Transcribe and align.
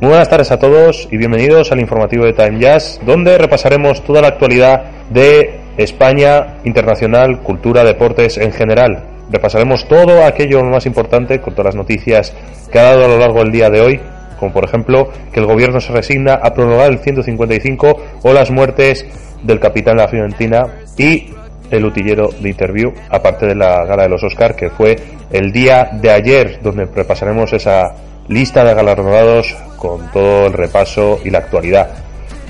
Muy 0.00 0.08
buenas 0.08 0.30
tardes 0.30 0.50
a 0.50 0.58
todos 0.58 1.06
y 1.10 1.18
bienvenidos 1.18 1.70
al 1.70 1.80
informativo 1.80 2.24
de 2.24 2.32
Time 2.32 2.58
Jazz, 2.58 2.98
donde 3.04 3.36
repasaremos 3.36 4.02
toda 4.02 4.22
la 4.22 4.28
actualidad 4.28 4.84
de 5.10 5.60
España, 5.76 6.60
internacional, 6.64 7.40
cultura, 7.42 7.84
deportes 7.84 8.38
en 8.38 8.52
general. 8.52 9.09
Repasaremos 9.30 9.86
todo 9.86 10.24
aquello 10.24 10.62
más 10.64 10.86
importante 10.86 11.40
con 11.40 11.54
todas 11.54 11.74
las 11.74 11.76
noticias 11.76 12.34
que 12.70 12.78
ha 12.78 12.84
dado 12.84 13.04
a 13.04 13.08
lo 13.08 13.18
largo 13.18 13.40
del 13.40 13.52
día 13.52 13.70
de 13.70 13.80
hoy, 13.80 14.00
como 14.38 14.52
por 14.52 14.64
ejemplo 14.64 15.10
que 15.32 15.40
el 15.40 15.46
gobierno 15.46 15.80
se 15.80 15.92
resigna 15.92 16.34
a 16.34 16.52
prolongar 16.52 16.90
el 16.90 16.98
155 16.98 18.00
o 18.22 18.32
las 18.32 18.50
muertes 18.50 19.06
del 19.42 19.60
capitán 19.60 19.96
de 19.96 20.02
la 20.02 20.08
Fiorentina 20.08 20.66
y 20.96 21.30
el 21.70 21.84
utillero 21.84 22.30
de 22.40 22.48
interview, 22.48 22.92
aparte 23.08 23.46
de 23.46 23.54
la 23.54 23.84
gala 23.84 24.04
de 24.04 24.08
los 24.08 24.22
Oscar, 24.24 24.56
que 24.56 24.70
fue 24.70 24.96
el 25.30 25.52
día 25.52 25.90
de 25.92 26.10
ayer, 26.10 26.58
donde 26.62 26.86
repasaremos 26.86 27.52
esa 27.52 27.94
lista 28.28 28.64
de 28.64 28.74
galardonados 28.74 29.56
con 29.76 30.10
todo 30.10 30.46
el 30.46 30.52
repaso 30.52 31.20
y 31.24 31.30
la 31.30 31.38
actualidad. 31.38 31.90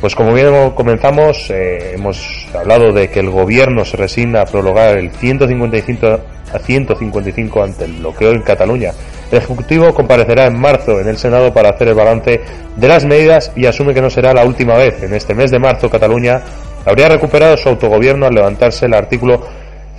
Pues 0.01 0.15
como 0.15 0.33
bien 0.33 0.71
comenzamos, 0.71 1.51
eh, 1.51 1.93
hemos 1.95 2.47
hablado 2.55 2.91
de 2.93 3.11
que 3.11 3.21
el 3.21 3.29
gobierno 3.29 3.85
se 3.85 3.99
resigna 3.99 4.41
a 4.41 4.47
prolongar 4.47 4.97
el 4.97 5.11
155 5.11 6.21
a 6.53 6.59
155 6.59 7.63
ante 7.63 7.85
el 7.85 7.93
bloqueo 7.95 8.33
en 8.33 8.43
Cataluña. 8.43 8.93
El 9.31 9.39
Ejecutivo 9.39 9.95
comparecerá 9.95 10.47
en 10.47 10.59
marzo 10.59 11.01
en 11.01 11.09
el 11.09 11.17
Senado 11.17 11.53
para 11.53 11.71
hacer 11.71 11.89
el 11.89 11.95
balance 11.95 12.41
de 12.77 12.89
las 12.89 13.05
medidas 13.05 13.53
y 13.55 13.67
asume 13.67 13.95
que 13.95 14.03
no 14.03 14.11
será 14.11 14.33
la 14.33 14.45
última 14.45 14.77
vez. 14.77 15.03
En 15.03 15.15
este 15.15 15.35
mes 15.35 15.51
de 15.51 15.59
marzo 15.59 15.89
Cataluña 15.89 16.43
habría 16.85 17.09
recuperado 17.09 17.57
su 17.57 17.69
autogobierno 17.69 18.27
al 18.27 18.35
levantarse 18.35 18.87
el 18.87 18.95
artículo 18.95 19.41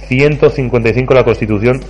155 0.07 1.13
de 1.13 1.19
la 1.19 1.23
Constitución 1.23 1.81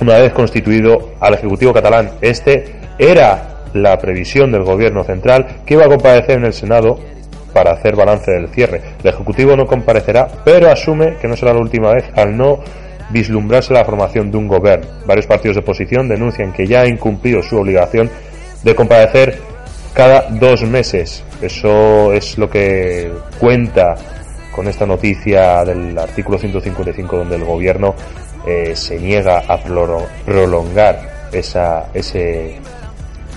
una 0.00 0.18
vez 0.18 0.32
constituido 0.32 1.12
al 1.20 1.34
Ejecutivo 1.34 1.72
catalán. 1.72 2.10
Este 2.20 2.64
era 2.98 3.60
la 3.74 3.96
previsión 3.98 4.50
del 4.52 4.64
Gobierno 4.64 5.04
central 5.04 5.62
que 5.64 5.74
iba 5.74 5.84
a 5.84 5.88
comparecer 5.88 6.38
en 6.38 6.44
el 6.46 6.52
Senado 6.52 6.98
para 7.52 7.72
hacer 7.72 7.94
balance 7.94 8.30
del 8.30 8.48
cierre. 8.48 8.80
El 9.02 9.10
Ejecutivo 9.10 9.56
no 9.56 9.66
comparecerá, 9.66 10.28
pero 10.44 10.70
asume 10.70 11.16
que 11.20 11.28
no 11.28 11.36
será 11.36 11.52
la 11.52 11.60
última 11.60 11.92
vez 11.92 12.04
al 12.16 12.36
no 12.36 12.60
vislumbrarse 13.12 13.72
la 13.74 13.84
formación 13.84 14.30
de 14.30 14.38
un 14.38 14.48
gobierno. 14.48 14.86
Varios 15.06 15.26
partidos 15.26 15.56
de 15.56 15.60
oposición 15.62 16.08
denuncian 16.08 16.52
que 16.52 16.66
ya 16.66 16.80
ha 16.82 16.88
incumplido 16.88 17.42
su 17.42 17.56
obligación 17.58 18.10
de 18.62 18.74
comparecer 18.74 19.38
cada 19.94 20.22
dos 20.30 20.62
meses. 20.62 21.22
Eso 21.40 22.12
es 22.12 22.38
lo 22.38 22.48
que 22.48 23.10
cuenta 23.38 23.94
con 24.54 24.68
esta 24.68 24.86
noticia 24.86 25.64
del 25.64 25.98
artículo 25.98 26.38
155 26.38 27.16
donde 27.16 27.36
el 27.36 27.44
gobierno 27.44 27.94
eh, 28.46 28.72
se 28.74 28.98
niega 28.98 29.38
a 29.48 29.58
prolo- 29.62 30.06
prolongar 30.24 31.28
esa, 31.32 31.86
ese, 31.94 32.56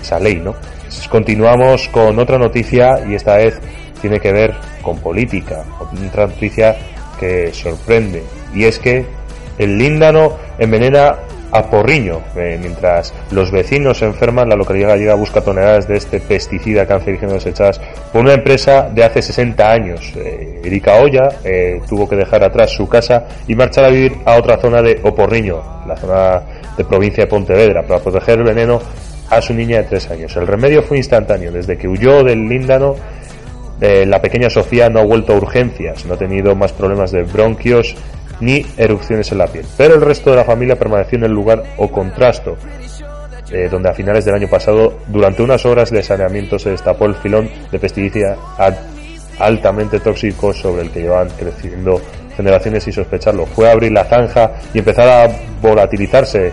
esa 0.00 0.18
ley, 0.20 0.36
¿no? 0.36 0.54
Continuamos 1.10 1.88
con 1.88 2.18
otra 2.18 2.38
noticia 2.38 3.00
y 3.08 3.14
esta 3.14 3.36
vez 3.36 3.58
tiene 4.00 4.20
que 4.20 4.32
ver 4.32 4.54
con 4.82 4.98
política. 5.00 5.64
Otra 5.80 6.26
noticia 6.26 6.76
que 7.18 7.52
sorprende 7.52 8.22
y 8.54 8.64
es 8.64 8.78
que 8.78 9.04
el 9.58 9.78
líndano 9.78 10.32
envenena 10.58 11.16
a 11.52 11.70
Porriño. 11.70 12.20
Eh, 12.36 12.58
mientras 12.60 13.14
los 13.30 13.50
vecinos 13.50 13.98
se 13.98 14.06
enferman, 14.06 14.48
la 14.48 14.56
localidad 14.56 14.90
gallega 14.90 15.14
busca 15.14 15.40
toneladas 15.40 15.88
de 15.88 15.96
este 15.96 16.20
pesticida 16.20 16.86
cancerígeno 16.86 17.34
desechadas 17.34 17.80
por 18.12 18.22
una 18.22 18.34
empresa 18.34 18.88
de 18.92 19.04
hace 19.04 19.22
60 19.22 19.70
años. 19.70 20.12
Eh, 20.16 20.60
Erika 20.64 20.96
Olla 20.96 21.28
eh, 21.44 21.80
tuvo 21.88 22.08
que 22.08 22.16
dejar 22.16 22.44
atrás 22.44 22.70
su 22.70 22.88
casa 22.88 23.26
y 23.46 23.54
marchar 23.54 23.84
a 23.84 23.88
vivir 23.88 24.12
a 24.24 24.36
otra 24.36 24.58
zona 24.58 24.82
de 24.82 25.00
Oporriño, 25.02 25.62
la 25.86 25.96
zona 25.96 26.42
de 26.76 26.84
provincia 26.84 27.24
de 27.24 27.28
Pontevedra, 27.30 27.82
para 27.82 28.00
proteger 28.00 28.38
el 28.38 28.44
veneno 28.44 28.80
a 29.30 29.40
su 29.40 29.54
niña 29.54 29.78
de 29.78 29.84
3 29.84 30.10
años. 30.10 30.36
El 30.36 30.46
remedio 30.46 30.82
fue 30.82 30.98
instantáneo. 30.98 31.50
Desde 31.50 31.76
que 31.76 31.88
huyó 31.88 32.22
del 32.22 32.48
líndano, 32.48 32.94
eh, 33.80 34.06
la 34.06 34.20
pequeña 34.20 34.48
Sofía 34.48 34.88
no 34.88 35.00
ha 35.00 35.04
vuelto 35.04 35.32
a 35.32 35.36
urgencias, 35.36 36.06
no 36.06 36.14
ha 36.14 36.16
tenido 36.16 36.54
más 36.54 36.72
problemas 36.72 37.10
de 37.12 37.24
bronquios 37.24 37.96
ni 38.40 38.64
erupciones 38.76 39.30
en 39.32 39.38
la 39.38 39.46
piel. 39.46 39.64
Pero 39.76 39.94
el 39.94 40.00
resto 40.00 40.30
de 40.30 40.36
la 40.36 40.44
familia 40.44 40.76
permaneció 40.78 41.18
en 41.18 41.24
el 41.24 41.32
lugar 41.32 41.62
o 41.78 41.90
contrasto, 41.90 42.56
eh, 43.50 43.68
donde 43.70 43.88
a 43.90 43.94
finales 43.94 44.24
del 44.24 44.34
año 44.34 44.48
pasado, 44.48 44.98
durante 45.08 45.42
unas 45.42 45.64
horas 45.64 45.90
de 45.90 46.02
saneamiento, 46.02 46.58
se 46.58 46.70
destapó 46.70 47.06
el 47.06 47.14
filón 47.14 47.48
de 47.70 47.78
pesticida 47.78 48.36
al- 48.58 48.78
altamente 49.38 50.00
tóxico 50.00 50.52
sobre 50.52 50.82
el 50.82 50.90
que 50.90 51.02
llevaban 51.02 51.28
creciendo 51.38 52.00
generaciones 52.36 52.84
sin 52.84 52.92
sospecharlo. 52.92 53.46
Fue 53.46 53.70
abrir 53.70 53.92
la 53.92 54.04
zanja 54.04 54.52
y 54.74 54.78
empezar 54.78 55.08
a 55.08 55.30
volatilizarse 55.62 56.52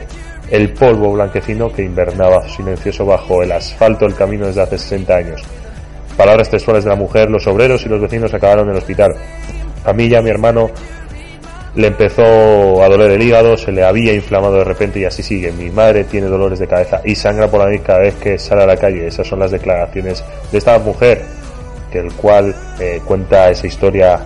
el 0.52 0.74
polvo 0.74 1.14
blanquecino 1.14 1.72
que 1.72 1.84
invernaba 1.84 2.48
silencioso 2.48 3.06
bajo 3.06 3.42
el 3.44 3.52
asfalto 3.52 4.06
del 4.06 4.16
camino 4.16 4.46
desde 4.48 4.62
hace 4.62 4.78
60 4.78 5.16
años. 5.16 5.42
Palabras 6.18 6.50
textuales 6.50 6.84
de 6.84 6.90
la 6.92 6.96
mujer, 6.96 7.30
los 7.30 7.48
obreros 7.48 7.84
y 7.86 7.90
los 7.90 8.00
vecinos 8.00 8.34
acabaron 8.34 8.66
en 8.66 8.72
el 8.74 8.78
hospital. 8.78 9.16
A 9.86 9.94
mí 9.94 10.06
y 10.06 10.16
a 10.16 10.22
mi 10.22 10.30
hermano 10.30 10.70
le 11.76 11.88
empezó 11.88 12.84
a 12.84 12.88
doler 12.88 13.12
el 13.12 13.22
hígado, 13.22 13.58
se 13.58 13.72
le 13.72 13.84
había 13.84 14.14
inflamado 14.14 14.58
de 14.58 14.64
repente 14.64 15.00
y 15.00 15.06
así 15.06 15.24
sigue. 15.24 15.52
Mi 15.52 15.72
madre 15.72 16.04
tiene 16.04 16.28
dolores 16.28 16.60
de 16.60 16.68
cabeza 16.68 17.02
y 17.04 17.16
sangra 17.16 17.48
por 17.50 17.60
la 17.60 17.66
nariz 17.66 17.82
cada 17.84 18.00
vez 18.00 18.16
que 18.16 18.38
sale 18.38 18.64
a 18.64 18.68
la 18.68 18.78
calle. 18.78 19.08
Esas 19.08 19.28
son 19.28 19.40
las 19.40 19.52
declaraciones 19.52 20.24
de 20.52 20.58
esta 20.58 20.78
mujer, 20.78 21.24
que 21.92 22.00
el 22.00 22.14
cual 22.14 22.54
eh, 22.80 23.02
cuenta 23.04 23.50
esa 23.50 23.66
historia 23.66 24.20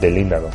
del 0.00 0.14
líndano. 0.14 0.48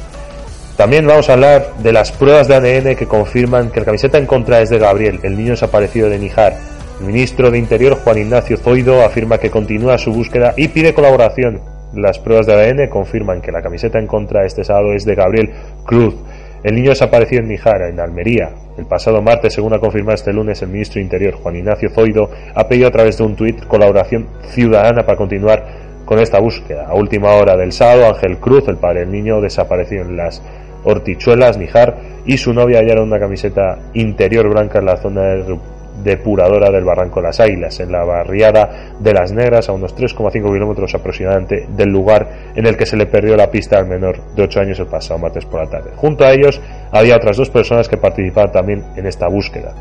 También 0.76 1.08
vamos 1.08 1.30
a 1.30 1.34
hablar 1.34 1.76
de 1.78 1.94
las 1.94 2.12
pruebas 2.12 2.48
de 2.48 2.56
ADN 2.56 2.96
que 2.96 3.08
confirman 3.08 3.70
que 3.70 3.80
la 3.80 3.86
camiseta 3.86 4.18
en 4.18 4.26
contra 4.26 4.60
es 4.60 4.70
de 4.70 4.80
Gabriel, 4.80 5.20
el 5.24 5.38
niño 5.38 5.52
desaparecido 5.52 6.10
de 6.10 6.20
Níjar. 6.20 6.58
El 7.00 7.06
ministro 7.06 7.52
de 7.52 7.58
Interior, 7.58 7.96
Juan 8.04 8.18
Ignacio 8.18 8.58
Zoido, 8.58 9.04
afirma 9.04 9.38
que 9.38 9.50
continúa 9.50 9.98
su 9.98 10.12
búsqueda 10.12 10.54
y 10.58 10.68
pide 10.68 10.94
colaboración. 10.94 11.73
Las 11.96 12.18
pruebas 12.18 12.48
de 12.48 12.54
ADN 12.54 12.90
confirman 12.90 13.42
que 13.42 13.52
la 13.52 13.62
camiseta 13.62 14.00
en 14.00 14.08
contra 14.08 14.46
este 14.46 14.64
sábado 14.64 14.94
es 14.94 15.06
de 15.06 15.14
Gabriel 15.14 15.52
Cruz, 15.86 16.16
el 16.64 16.76
niño 16.76 16.90
desaparecido 16.90 17.42
en 17.42 17.50
Níjar, 17.50 17.84
en 17.84 18.00
Almería. 18.00 18.50
El 18.78 18.86
pasado 18.86 19.22
martes, 19.22 19.54
según 19.54 19.74
ha 19.74 19.80
confirmado 19.80 20.16
este 20.16 20.34
lunes 20.34 20.62
el 20.62 20.70
ministro 20.70 21.02
Interior, 21.02 21.36
Juan 21.36 21.58
Ignacio 21.58 21.90
Zoido, 21.90 22.30
ha 22.56 22.68
pedido 22.68 22.88
a 22.88 22.92
través 22.92 23.18
de 23.18 23.26
un 23.26 23.36
tuit 23.36 23.66
colaboración 23.66 24.28
ciudadana 24.48 25.06
para 25.06 25.18
continuar 25.18 25.66
con 26.06 26.20
esta 26.20 26.40
búsqueda. 26.40 26.88
A 26.88 26.96
última 26.96 27.34
hora 27.34 27.56
del 27.56 27.72
sábado, 27.72 28.08
Ángel 28.08 28.38
Cruz, 28.38 28.68
el 28.68 28.78
padre 28.78 29.02
del 29.02 29.12
niño, 29.12 29.42
desapareció 29.42 30.02
en 30.02 30.18
las 30.18 30.42
Hortichuelas, 30.84 31.58
Níjar, 31.58 31.98
y 32.26 32.38
su 32.38 32.54
novia 32.54 32.80
hallaron 32.80 33.08
una 33.10 33.20
camiseta 33.20 33.78
interior 33.94 34.50
blanca 34.50 34.80
en 34.80 34.86
la 34.86 34.98
zona 34.98 35.22
de 35.22 35.60
depuradora 36.02 36.72
del 36.72 36.84
Barranco 36.84 37.22
las 37.22 37.40
Águilas, 37.40 37.80
en 37.80 37.92
la 37.92 38.04
barriada 38.04 38.96
de 39.00 39.14
Las 39.14 39.32
Negras, 39.32 39.70
a 39.70 39.74
unos 39.74 39.96
3,5 39.96 40.32
kilómetros 40.32 40.96
aproximadamente 40.96 41.68
del 41.70 41.90
lugar 41.90 42.28
en 42.56 42.66
el 42.66 42.78
que 42.78 42.86
se 42.86 42.98
le 42.98 43.06
perdió 43.06 43.36
la 43.36 43.52
pista 43.52 43.78
al 43.78 43.88
menor 43.88 44.18
de 44.36 44.44
8 44.44 44.60
años 44.60 44.80
el 44.80 44.88
pasado 44.88 45.20
martes 45.20 45.46
por 45.46 45.64
la 45.64 45.70
tarde. 45.70 45.92
Junto 45.96 46.26
a 46.26 46.34
ellos 46.34 46.62
había 46.92 47.16
otras 47.16 47.38
dos 47.38 47.50
personas 47.50 47.88
que 47.88 47.98
participaban 47.98 48.52
también 48.52 48.84
en 48.96 49.06
esta 49.06 49.28
búsqueda. 49.28 49.74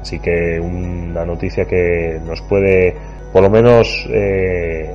Así 0.00 0.18
que 0.18 0.58
una 0.58 1.24
noticia 1.26 1.66
que 1.66 2.18
nos 2.26 2.40
puede, 2.42 2.94
por 3.32 3.42
lo 3.42 3.50
menos, 3.50 4.08
eh, 4.10 4.94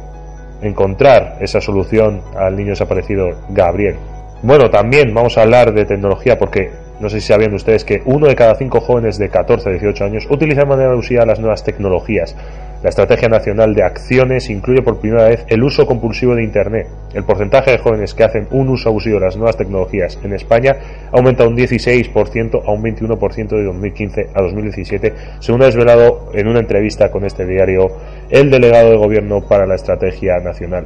encontrar 0.61 1.37
esa 1.41 1.61
solución 1.61 2.21
al 2.35 2.55
niño 2.55 2.71
desaparecido 2.71 3.29
Gabriel. 3.49 3.95
Bueno, 4.41 4.69
también 4.69 5.13
vamos 5.13 5.37
a 5.37 5.43
hablar 5.43 5.73
de 5.73 5.85
tecnología 5.85 6.37
porque 6.37 6.71
no 6.99 7.09
sé 7.09 7.19
si 7.19 7.27
sabían 7.27 7.53
ustedes 7.53 7.83
que 7.83 8.01
uno 8.05 8.27
de 8.27 8.35
cada 8.35 8.55
cinco 8.55 8.79
jóvenes 8.79 9.17
de 9.17 9.29
14 9.29 9.69
a 9.69 9.71
18 9.73 10.03
años 10.05 10.27
utiliza 10.29 10.61
de 10.61 10.67
manera 10.67 10.91
abusiva 10.91 11.25
las 11.25 11.39
nuevas 11.39 11.63
tecnologías. 11.63 12.35
La 12.83 12.89
Estrategia 12.89 13.27
Nacional 13.27 13.73
de 13.73 13.83
Acciones 13.83 14.49
incluye 14.49 14.81
por 14.81 14.99
primera 14.99 15.25
vez 15.25 15.45
el 15.47 15.63
uso 15.63 15.87
compulsivo 15.87 16.35
de 16.35 16.43
Internet. 16.43 16.87
El 17.13 17.23
porcentaje 17.23 17.71
de 17.71 17.77
jóvenes 17.79 18.13
que 18.13 18.23
hacen 18.23 18.47
un 18.51 18.69
uso 18.69 18.89
abusivo 18.89 19.19
de 19.19 19.25
las 19.25 19.37
nuevas 19.37 19.57
tecnologías 19.57 20.19
en 20.23 20.33
España 20.33 20.75
aumenta 21.11 21.47
un 21.47 21.57
16% 21.57 22.63
a 22.65 22.71
un 22.71 22.83
21% 22.83 23.47
de 23.49 23.63
2015 23.63 24.29
a 24.33 24.41
2017, 24.41 25.13
según 25.39 25.63
ha 25.63 25.65
desvelado 25.65 26.29
en 26.33 26.47
una 26.47 26.59
entrevista 26.59 27.09
con 27.09 27.25
este 27.25 27.45
diario 27.45 27.87
el 28.29 28.51
delegado 28.51 28.91
de 28.91 28.97
Gobierno 28.97 29.41
para 29.47 29.65
la 29.65 29.75
Estrategia 29.75 30.39
Nacional 30.39 30.85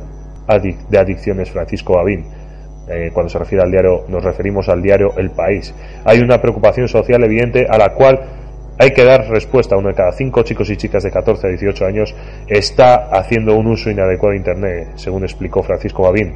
de 0.90 0.98
Adicciones, 0.98 1.52
Francisco 1.52 1.94
Babín. 1.94 2.39
Eh, 2.90 3.12
cuando 3.14 3.30
se 3.30 3.38
refiere 3.38 3.64
al 3.64 3.72
diario, 3.72 4.06
nos 4.08 4.24
referimos 4.24 4.68
al 4.68 4.82
diario 4.82 5.14
El 5.18 5.30
País. 5.32 5.74
Hay 6.06 6.20
una 6.20 6.42
preocupación 6.42 6.88
social 6.88 7.24
evidente 7.24 7.68
a 7.70 7.78
la 7.78 7.94
cual 7.94 8.20
hay 8.80 8.92
que 8.92 9.04
dar 9.04 9.30
respuesta. 9.30 9.78
Uno 9.78 9.90
de 9.90 9.96
cada 9.96 10.12
cinco 10.12 10.42
chicos 10.44 10.70
y 10.70 10.78
chicas 10.78 11.04
de 11.04 11.12
14 11.12 11.48
a 11.48 11.50
18 11.52 11.86
años 11.86 12.16
está 12.48 13.10
haciendo 13.12 13.56
un 13.56 13.68
uso 13.68 13.92
inadecuado 13.92 14.32
de 14.32 14.38
Internet, 14.38 14.88
según 14.96 15.24
explicó 15.24 15.62
Francisco 15.62 16.04
Babín. 16.04 16.34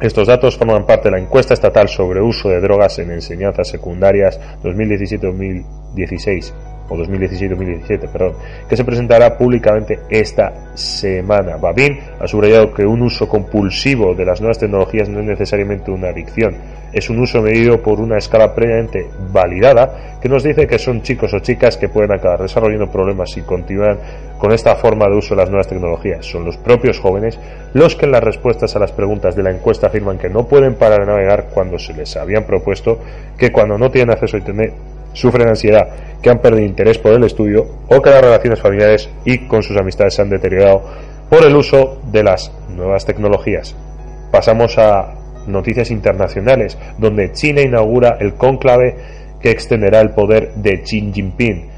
Estos 0.00 0.28
datos 0.28 0.56
forman 0.56 0.86
parte 0.86 1.08
de 1.08 1.12
la 1.12 1.22
encuesta 1.22 1.54
estatal 1.54 1.88
sobre 1.88 2.20
uso 2.20 2.48
de 2.48 2.60
drogas 2.60 2.98
en 2.98 3.10
enseñanzas 3.10 3.68
secundarias 3.68 4.40
2017-2016 4.62 6.52
o 6.92 6.96
2016-2017, 6.96 8.08
perdón, 8.08 8.34
que 8.68 8.76
se 8.76 8.84
presentará 8.84 9.36
públicamente 9.36 10.00
esta 10.10 10.52
semana. 10.74 11.56
Babin 11.56 11.98
ha 12.20 12.26
subrayado 12.26 12.72
que 12.72 12.84
un 12.84 13.02
uso 13.02 13.28
compulsivo 13.28 14.14
de 14.14 14.24
las 14.24 14.40
nuevas 14.40 14.58
tecnologías 14.58 15.08
no 15.08 15.20
es 15.20 15.26
necesariamente 15.26 15.90
una 15.90 16.08
adicción, 16.08 16.56
es 16.92 17.08
un 17.08 17.18
uso 17.20 17.40
medido 17.40 17.80
por 17.82 18.00
una 18.00 18.18
escala 18.18 18.54
previamente 18.54 19.06
validada 19.32 20.18
que 20.20 20.28
nos 20.28 20.42
dice 20.42 20.66
que 20.66 20.78
son 20.78 21.02
chicos 21.02 21.32
o 21.34 21.40
chicas 21.40 21.76
que 21.76 21.88
pueden 21.88 22.12
acabar 22.12 22.42
desarrollando 22.42 22.90
problemas 22.90 23.30
si 23.30 23.42
continúan 23.42 23.98
con 24.38 24.52
esta 24.52 24.76
forma 24.76 25.06
de 25.06 25.16
uso 25.16 25.34
de 25.34 25.40
las 25.40 25.48
nuevas 25.48 25.68
tecnologías. 25.68 26.26
Son 26.26 26.44
los 26.44 26.56
propios 26.56 26.98
jóvenes 26.98 27.38
los 27.72 27.96
que 27.96 28.04
en 28.04 28.12
las 28.12 28.22
respuestas 28.22 28.76
a 28.76 28.78
las 28.78 28.92
preguntas 28.92 29.34
de 29.34 29.42
la 29.42 29.50
encuesta 29.50 29.86
afirman 29.86 30.18
que 30.18 30.28
no 30.28 30.46
pueden 30.46 30.74
parar 30.74 31.00
de 31.00 31.06
navegar 31.06 31.46
cuando 31.52 31.78
se 31.78 31.94
les 31.94 32.16
habían 32.16 32.44
propuesto 32.44 32.98
que 33.38 33.50
cuando 33.50 33.78
no 33.78 33.90
tienen 33.90 34.10
acceso 34.10 34.36
a 34.36 34.40
Internet 34.40 34.74
sufren 35.12 35.48
ansiedad, 35.48 35.88
que 36.22 36.30
han 36.30 36.40
perdido 36.40 36.66
interés 36.66 36.98
por 36.98 37.12
el 37.12 37.24
estudio 37.24 37.66
o 37.88 38.00
que 38.00 38.10
las 38.10 38.22
relaciones 38.22 38.60
familiares 38.60 39.10
y 39.24 39.46
con 39.46 39.62
sus 39.62 39.76
amistades 39.76 40.14
se 40.14 40.22
han 40.22 40.30
deteriorado 40.30 40.82
por 41.28 41.44
el 41.44 41.56
uso 41.56 42.00
de 42.10 42.22
las 42.22 42.52
nuevas 42.68 43.04
tecnologías. 43.04 43.74
Pasamos 44.30 44.78
a 44.78 45.14
noticias 45.46 45.90
internacionales, 45.90 46.78
donde 46.98 47.32
China 47.32 47.62
inaugura 47.62 48.16
el 48.20 48.34
cónclave 48.34 48.96
que 49.40 49.50
extenderá 49.50 50.00
el 50.00 50.10
poder 50.10 50.54
de 50.54 50.82
Xi 50.82 51.10
Jinping. 51.12 51.68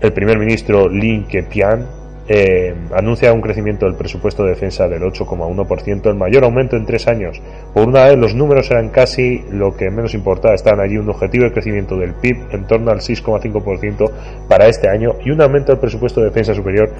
El 0.00 0.12
primer 0.12 0.38
ministro 0.38 0.88
Lin 0.88 1.26
Keqiang 1.26 2.03
eh, 2.28 2.74
anuncia 2.94 3.32
un 3.32 3.40
crecimiento 3.40 3.86
del 3.86 3.96
presupuesto 3.96 4.44
de 4.44 4.50
defensa 4.50 4.88
del 4.88 5.02
8,1%, 5.02 6.06
el 6.06 6.14
mayor 6.14 6.44
aumento 6.44 6.76
en 6.76 6.86
tres 6.86 7.06
años. 7.06 7.40
Por 7.72 7.86
una 7.86 8.04
vez 8.04 8.18
los 8.18 8.34
números 8.34 8.70
eran 8.70 8.88
casi 8.88 9.44
lo 9.50 9.76
que 9.76 9.90
menos 9.90 10.14
importaba, 10.14 10.54
estaban 10.54 10.80
allí 10.80 10.96
un 10.96 11.08
objetivo 11.10 11.44
de 11.44 11.52
crecimiento 11.52 11.96
del 11.96 12.14
PIB 12.14 12.36
en 12.52 12.66
torno 12.66 12.90
al 12.90 13.00
6,5% 13.00 14.10
para 14.48 14.66
este 14.66 14.88
año 14.88 15.14
y 15.24 15.30
un 15.30 15.40
aumento 15.40 15.72
del 15.72 15.80
presupuesto 15.80 16.20
de 16.20 16.26
defensa 16.26 16.54
superior 16.54 16.90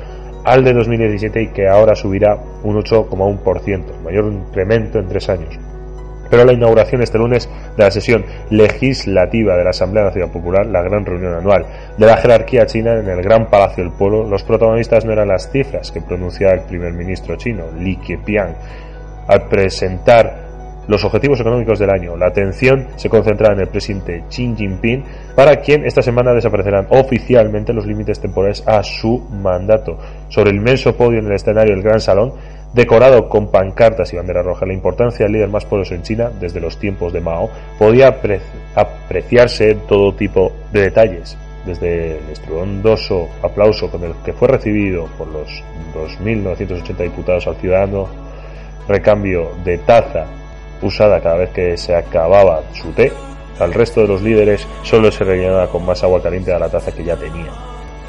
al 0.45 0.63
de 0.63 0.75
2017 0.75 1.43
y 1.43 1.49
que 1.49 1.69
ahora 1.69 1.95
subirá 1.95 2.37
un 2.63 2.77
8,1%, 2.77 4.03
mayor 4.05 4.27
incremento 4.27 4.99
en 4.99 5.09
tres 5.09 5.29
años 5.31 5.59
pero 6.31 6.45
la 6.45 6.53
inauguración 6.53 7.03
este 7.03 7.19
lunes 7.19 7.49
de 7.77 7.83
la 7.83 7.91
sesión 7.91 8.25
legislativa 8.51 9.57
de 9.57 9.65
la 9.65 9.71
Asamblea 9.71 10.05
Nacional 10.05 10.31
Popular, 10.31 10.67
la 10.67 10.83
gran 10.83 11.05
reunión 11.05 11.35
anual 11.35 11.67
de 11.97 12.07
la 12.07 12.17
jerarquía 12.17 12.67
china 12.67 12.99
en 12.99 13.09
el 13.09 13.23
Gran 13.23 13.49
Palacio 13.49 13.85
del 13.85 13.93
Pueblo, 13.93 14.29
los 14.29 14.43
protagonistas 14.43 15.05
no 15.05 15.13
eran 15.13 15.29
las 15.29 15.51
cifras 15.51 15.91
que 15.91 16.01
pronunciaba 16.01 16.55
el 16.55 16.63
primer 16.63 16.93
ministro 16.93 17.37
chino, 17.37 17.65
Li 17.79 17.97
Keqiang, 17.97 18.55
al 19.29 19.49
presentar 19.49 20.45
los 20.87 21.05
objetivos 21.05 21.41
económicos 21.41 21.79
del 21.79 21.91
año. 21.91 22.17
La 22.17 22.27
atención 22.27 22.89
se 22.97 23.09
concentraba 23.09 23.55
en 23.55 23.61
el 23.61 23.69
presidente 23.69 24.25
Xi 24.29 24.55
Jinping, 24.57 25.05
para 25.35 25.57
quien 25.57 25.85
esta 25.85 26.03
semana 26.03 26.33
desaparecerán 26.33 26.87
oficialmente 26.91 27.73
los 27.73 27.87
límites 27.87 28.21
temporales 28.21 28.63
a 28.67 28.83
su 28.83 29.19
mandato. 29.31 29.99
Sobre 30.29 30.51
el 30.51 30.57
inmenso 30.57 30.97
podio 30.97 31.19
en 31.21 31.27
el 31.27 31.33
escenario 31.33 31.75
del 31.75 31.83
Gran 31.83 32.01
Salón 32.01 32.33
decorado 32.75 33.29
con 33.29 33.51
pancartas 33.51 34.13
y 34.13 34.17
bandera 34.17 34.43
roja. 34.43 34.67
La 34.67 34.75
importancia 34.75 35.25
del 35.25 35.33
líder 35.33 35.49
más 35.49 35.65
poderoso 35.65 35.95
en 35.95 36.03
China, 36.03 36.31
desde 36.41 36.61
los 36.61 36.79
tiempos 36.79 37.13
de 37.13 37.21
Mao, 37.21 37.49
podía 37.79 38.09
apreciarse 38.75 39.77
todo 39.89 40.15
tipo 40.15 40.53
de 40.73 40.83
detalles, 40.83 41.37
desde 41.65 42.19
el 42.19 42.31
estruendoso 42.31 43.29
aplauso 43.43 43.91
con 43.91 44.03
el 44.03 44.13
que 44.25 44.33
fue 44.33 44.49
recibido 44.49 45.07
por 45.17 45.29
los 45.29 45.63
2.980 45.95 46.97
diputados 46.97 47.47
al 47.47 47.57
ciudadano, 47.57 48.09
recambio 48.89 49.53
de 49.65 49.79
taza 49.79 50.27
usada 50.83 51.21
cada 51.21 51.37
vez 51.37 51.51
que 51.51 51.77
se 51.79 51.95
acababa 51.95 52.63
su 52.75 52.91
té, 52.93 53.13
al 53.61 53.73
resto 53.73 54.03
de 54.03 54.09
los 54.09 54.21
líderes 54.21 54.67
solo 54.83 55.11
se 55.13 55.25
rellenaba 55.25 55.69
con 55.69 55.87
más 55.87 56.03
agua 56.03 56.21
caliente 56.21 56.51
de 56.51 56.59
la 56.59 56.69
taza 56.69 56.93
que 56.93 57.05
ya 57.05 57.17
tenía. 57.17 57.53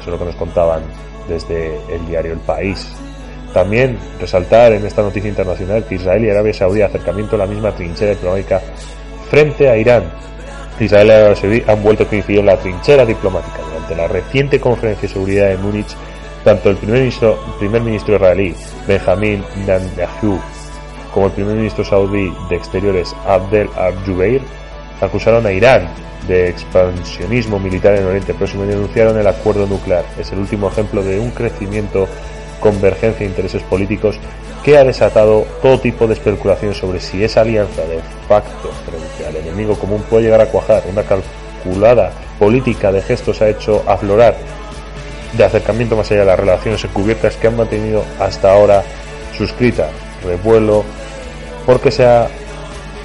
Eso 0.00 0.02
es 0.02 0.06
lo 0.08 0.18
que 0.18 0.24
nos 0.24 0.34
contaban 0.34 0.82
desde 1.28 1.76
el 1.94 2.04
diario 2.06 2.32
El 2.32 2.40
País 2.40 2.92
también 3.56 3.98
resaltar 4.20 4.74
en 4.74 4.84
esta 4.84 5.00
noticia 5.00 5.30
internacional 5.30 5.82
que 5.88 5.94
Israel 5.94 6.22
y 6.22 6.28
Arabia 6.28 6.52
Saudí 6.52 6.82
acercamiento 6.82 7.36
a 7.36 7.38
la 7.38 7.46
misma 7.46 7.72
trinchera 7.72 8.10
diplomática 8.10 8.60
frente 9.30 9.66
a 9.70 9.78
Irán. 9.78 10.04
Israel 10.78 11.06
y 11.06 11.10
Arabia 11.10 11.36
Saudí 11.36 11.62
han 11.66 11.82
vuelto 11.82 12.02
a 12.02 12.06
coincidir 12.06 12.40
en 12.40 12.46
la 12.46 12.58
trinchera 12.58 13.06
diplomática. 13.06 13.56
Durante 13.66 13.96
la 13.96 14.08
reciente 14.08 14.60
conferencia 14.60 15.08
de 15.08 15.14
seguridad 15.14 15.48
de 15.48 15.56
Múnich, 15.56 15.96
tanto 16.44 16.68
el 16.68 16.76
primer 16.76 16.98
ministro, 16.98 17.38
primer 17.58 17.80
ministro 17.80 18.16
israelí 18.16 18.54
Benjamin 18.86 19.42
Netanyahu 19.56 20.38
como 21.14 21.26
el 21.28 21.32
primer 21.32 21.56
ministro 21.56 21.82
saudí 21.82 22.30
de 22.50 22.56
Exteriores 22.56 23.16
Abdel 23.26 23.70
Al-Jubeir 23.74 24.42
acusaron 25.00 25.46
a 25.46 25.52
Irán 25.52 25.88
de 26.28 26.50
expansionismo 26.50 27.58
militar 27.58 27.96
en 27.96 28.04
Oriente 28.04 28.34
Próximo 28.34 28.64
y 28.64 28.68
denunciaron 28.68 29.16
el 29.18 29.26
acuerdo 29.26 29.66
nuclear. 29.66 30.04
Es 30.18 30.30
el 30.32 30.40
último 30.40 30.68
ejemplo 30.68 31.02
de 31.02 31.18
un 31.18 31.30
crecimiento 31.30 32.06
convergencia 32.60 33.20
de 33.20 33.26
intereses 33.26 33.62
políticos 33.62 34.18
que 34.66 34.76
ha 34.76 34.82
desatado 34.82 35.46
todo 35.62 35.78
tipo 35.78 36.08
de 36.08 36.14
especulaciones 36.14 36.76
sobre 36.76 36.98
si 36.98 37.22
esa 37.22 37.42
alianza 37.42 37.82
de 37.82 38.00
facto 38.26 38.70
frente 38.84 39.24
al 39.24 39.36
enemigo 39.36 39.78
común 39.78 40.02
puede 40.10 40.24
llegar 40.24 40.40
a 40.40 40.46
cuajar. 40.46 40.82
Una 40.90 41.04
calculada 41.04 42.10
política 42.38 42.90
de 42.90 43.00
gestos 43.00 43.40
ha 43.42 43.48
hecho 43.48 43.84
aflorar 43.86 44.36
de 45.36 45.44
acercamiento 45.44 45.96
más 45.96 46.10
allá 46.10 46.20
de 46.20 46.26
las 46.26 46.40
relaciones 46.40 46.84
encubiertas 46.84 47.36
que 47.36 47.46
han 47.46 47.56
mantenido 47.56 48.04
hasta 48.18 48.52
ahora 48.52 48.82
suscritas. 49.36 49.90
Revuelo 50.24 50.84
porque 51.64 51.92
se, 51.92 52.04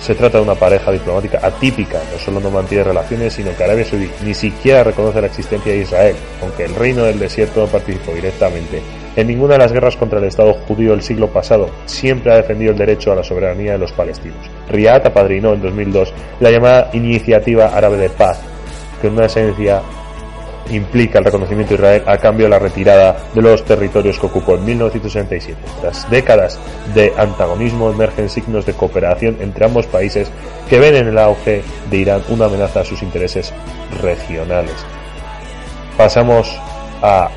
se 0.01 0.15
trata 0.15 0.39
de 0.39 0.43
una 0.43 0.55
pareja 0.55 0.91
diplomática 0.91 1.39
atípica, 1.43 1.99
no 2.11 2.17
solo 2.17 2.39
no 2.39 2.49
mantiene 2.49 2.85
relaciones, 2.85 3.33
sino 3.33 3.55
que 3.55 3.63
Arabia 3.63 3.85
Saudí 3.85 4.09
ni 4.23 4.33
siquiera 4.33 4.83
reconoce 4.83 5.21
la 5.21 5.27
existencia 5.27 5.71
de 5.71 5.79
Israel, 5.79 6.15
aunque 6.41 6.65
el 6.65 6.73
reino 6.73 7.03
del 7.03 7.19
desierto 7.19 7.61
no 7.61 7.67
participó 7.67 8.13
directamente 8.13 8.81
en 9.15 9.27
ninguna 9.27 9.53
de 9.53 9.59
las 9.59 9.71
guerras 9.71 9.97
contra 9.97 10.19
el 10.19 10.25
Estado 10.25 10.53
judío 10.53 10.91
del 10.91 11.01
siglo 11.01 11.27
pasado 11.27 11.69
siempre 11.85 12.31
ha 12.31 12.37
defendido 12.37 12.71
el 12.71 12.77
derecho 12.77 13.11
a 13.11 13.15
la 13.15 13.23
soberanía 13.23 13.73
de 13.73 13.77
los 13.77 13.91
palestinos. 13.91 14.49
Riyad 14.69 15.05
apadrinó 15.05 15.53
en 15.53 15.61
2002 15.61 16.13
la 16.39 16.51
llamada 16.51 16.89
Iniciativa 16.93 17.65
Árabe 17.75 17.97
de 17.97 18.09
Paz, 18.09 18.41
que 19.01 19.07
en 19.07 19.13
una 19.13 19.25
esencia 19.25 19.81
implica 20.69 21.19
el 21.19 21.25
reconocimiento 21.25 21.73
de 21.73 21.75
Israel 21.75 22.03
a 22.05 22.17
cambio 22.17 22.45
de 22.45 22.51
la 22.51 22.59
retirada 22.59 23.17
de 23.33 23.41
los 23.41 23.63
territorios 23.65 24.19
que 24.19 24.27
ocupó 24.27 24.55
en 24.55 24.65
1967. 24.65 25.59
Tras 25.81 26.09
décadas 26.09 26.59
de 26.93 27.11
antagonismo 27.17 27.89
emergen 27.89 28.29
signos 28.29 28.65
de 28.65 28.73
cooperación 28.73 29.37
entre 29.41 29.65
ambos 29.65 29.87
países 29.87 30.31
que 30.69 30.79
ven 30.79 30.95
en 30.95 31.07
el 31.07 31.17
auge 31.17 31.63
de 31.89 31.97
Irán 31.97 32.21
una 32.29 32.45
amenaza 32.45 32.81
a 32.81 32.85
sus 32.85 33.01
intereses 33.01 33.53
regionales. 34.01 34.75
Pasamos 35.97 36.57
a 37.01 37.29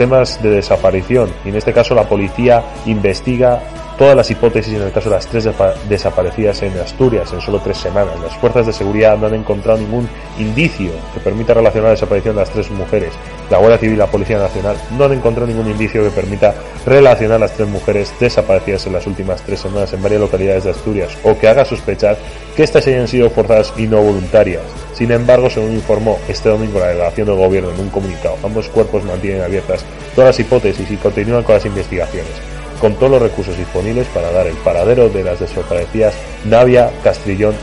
temas 0.00 0.42
de 0.42 0.48
desaparición. 0.48 1.28
Y 1.44 1.50
en 1.50 1.56
este 1.56 1.74
caso 1.74 1.94
la 1.94 2.08
policía 2.08 2.64
investiga 2.86 3.60
todas 4.00 4.16
las 4.16 4.30
hipótesis 4.30 4.72
en 4.72 4.80
el 4.80 4.92
caso 4.92 5.10
de 5.10 5.16
las 5.16 5.26
tres 5.26 5.46
desaparecidas 5.86 6.62
en 6.62 6.72
Asturias 6.78 7.30
en 7.34 7.42
solo 7.42 7.60
tres 7.62 7.76
semanas. 7.76 8.18
Las 8.22 8.34
fuerzas 8.38 8.64
de 8.64 8.72
seguridad 8.72 9.18
no 9.18 9.26
han 9.26 9.34
encontrado 9.34 9.78
ningún 9.78 10.08
indicio 10.38 10.90
que 11.12 11.20
permita 11.20 11.52
relacionar 11.52 11.88
la 11.88 11.90
desaparición 11.90 12.34
de 12.34 12.40
las 12.40 12.48
tres 12.48 12.70
mujeres. 12.70 13.12
La 13.50 13.58
Guardia 13.58 13.76
Civil 13.76 13.96
y 13.96 13.98
la 13.98 14.06
Policía 14.06 14.38
Nacional 14.38 14.78
no 14.96 15.04
han 15.04 15.12
encontrado 15.12 15.48
ningún 15.48 15.70
indicio 15.70 16.02
que 16.02 16.08
permita 16.08 16.54
relacionar 16.86 17.40
las 17.40 17.52
tres 17.52 17.68
mujeres 17.68 18.10
desaparecidas 18.18 18.86
en 18.86 18.94
las 18.94 19.06
últimas 19.06 19.42
tres 19.42 19.60
semanas 19.60 19.92
en 19.92 20.02
varias 20.02 20.22
localidades 20.22 20.64
de 20.64 20.70
Asturias 20.70 21.18
o 21.22 21.38
que 21.38 21.48
haga 21.48 21.66
sospechar 21.66 22.16
que 22.56 22.62
éstas 22.62 22.86
hayan 22.86 23.06
sido 23.06 23.28
forzadas 23.28 23.74
y 23.76 23.82
no 23.86 24.00
voluntarias. 24.00 24.62
Sin 24.94 25.12
embargo, 25.12 25.50
según 25.50 25.74
informó 25.74 26.18
este 26.26 26.48
domingo 26.48 26.78
la 26.78 26.88
delegación 26.88 27.26
del 27.26 27.36
gobierno 27.36 27.70
en 27.70 27.80
un 27.80 27.90
comunicado, 27.90 28.38
ambos 28.42 28.66
cuerpos 28.70 29.04
mantienen 29.04 29.42
abiertas 29.42 29.84
todas 30.14 30.28
las 30.28 30.40
hipótesis 30.40 30.90
y 30.90 30.96
continúan 30.96 31.42
con 31.42 31.56
las 31.56 31.66
investigaciones 31.66 32.59
con 32.80 32.94
todos 32.94 33.12
los 33.12 33.22
recursos 33.22 33.56
disponibles 33.56 34.06
para 34.08 34.32
dar 34.32 34.46
el 34.46 34.56
paradero 34.56 35.08
de 35.08 35.22
las 35.22 35.40
desaparecidas 35.40 36.14
Navia, 36.44 36.90
Castrillón 37.04 37.54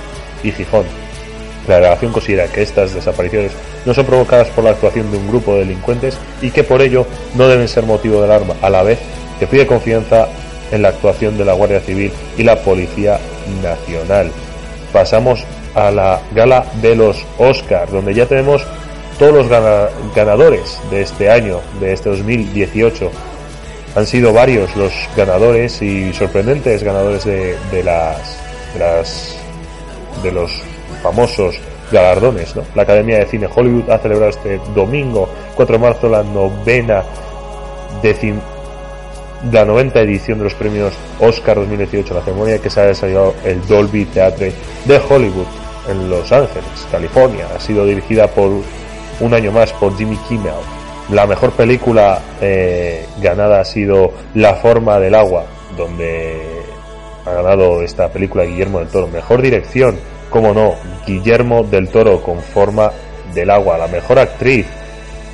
y 0.43 0.51
Gijón. 0.51 0.85
La 1.67 1.75
delegación 1.75 2.13
considera 2.13 2.47
que 2.47 2.61
estas 2.61 2.93
desapariciones 2.93 3.51
no 3.85 3.93
son 3.93 4.05
provocadas 4.05 4.47
por 4.49 4.63
la 4.63 4.71
actuación 4.71 5.11
de 5.11 5.17
un 5.17 5.27
grupo 5.27 5.53
de 5.53 5.59
delincuentes 5.59 6.17
y 6.41 6.51
que 6.51 6.63
por 6.63 6.81
ello 6.81 7.05
no 7.35 7.47
deben 7.47 7.67
ser 7.67 7.83
motivo 7.83 8.19
de 8.19 8.25
alarma, 8.25 8.55
a 8.61 8.69
la 8.69 8.83
vez 8.83 8.99
que 9.39 9.47
pide 9.47 9.67
confianza 9.67 10.27
en 10.71 10.81
la 10.81 10.89
actuación 10.89 11.37
de 11.37 11.45
la 11.45 11.53
Guardia 11.53 11.79
Civil 11.79 12.11
y 12.37 12.43
la 12.43 12.57
Policía 12.57 13.19
Nacional. 13.61 14.31
Pasamos 14.93 15.43
a 15.75 15.91
la 15.91 16.21
gala 16.33 16.65
de 16.81 16.95
los 16.95 17.25
Oscars, 17.37 17.91
donde 17.91 18.13
ya 18.13 18.25
tenemos 18.25 18.65
todos 19.19 19.33
los 19.33 19.47
ganadores 20.15 20.79
de 20.89 21.01
este 21.01 21.29
año, 21.29 21.59
de 21.79 21.93
este 21.93 22.09
2018. 22.09 23.11
Han 23.97 24.05
sido 24.05 24.31
varios 24.31 24.75
los 24.75 24.93
ganadores 25.15 25.81
y 25.81 26.13
sorprendentes 26.13 26.83
ganadores 26.83 27.25
de, 27.25 27.83
las, 27.83 28.37
de 30.21 30.31
los 30.31 30.51
famosos 31.01 31.55
galardones. 31.91 32.55
¿no? 32.55 32.61
La 32.75 32.83
Academia 32.83 33.17
de 33.17 33.25
Cine 33.25 33.47
Hollywood 33.51 33.89
ha 33.89 33.97
celebrado 33.97 34.29
este 34.29 34.61
domingo 34.75 35.27
4 35.55 35.77
de 35.77 35.81
marzo 35.81 36.09
la 36.09 36.21
novena 36.21 37.03
decim, 38.03 38.39
la 39.51 39.65
90 39.65 39.99
edición 40.01 40.37
de 40.37 40.43
los 40.43 40.53
premios 40.53 40.93
Oscar 41.19 41.55
2018, 41.55 42.13
la 42.13 42.21
ceremonia 42.21 42.59
que 42.59 42.69
se 42.69 42.79
ha 42.79 42.85
desarrollado 42.85 43.33
el 43.45 43.65
Dolby 43.65 44.05
Theatre 44.05 44.53
de 44.85 45.01
Hollywood 45.09 45.47
en 45.89 46.07
Los 46.07 46.31
Ángeles, 46.31 46.87
California. 46.91 47.47
Ha 47.55 47.59
sido 47.59 47.83
dirigida 47.83 48.27
por 48.27 48.61
un 49.21 49.33
año 49.33 49.51
más 49.51 49.73
por 49.73 49.97
Jimmy 49.97 50.17
Kimmel. 50.29 50.53
La 51.09 51.25
mejor 51.25 51.51
película 51.51 52.19
eh, 52.41 53.05
ganada 53.21 53.61
ha 53.61 53.65
sido 53.65 54.11
La 54.33 54.55
forma 54.55 54.99
del 54.99 55.15
agua, 55.15 55.45
donde 55.77 56.37
ha 57.25 57.31
ganado 57.31 57.81
esta 57.81 58.09
película 58.09 58.43
Guillermo 58.43 58.79
del 58.79 58.89
Toro. 58.89 59.07
Mejor 59.07 59.41
dirección, 59.41 59.97
como 60.29 60.53
no, 60.53 60.75
Guillermo 61.05 61.63
del 61.63 61.87
Toro 61.87 62.21
con 62.21 62.39
forma 62.39 62.91
del 63.33 63.49
agua. 63.49 63.77
La 63.77 63.87
mejor 63.87 64.19
actriz 64.19 64.65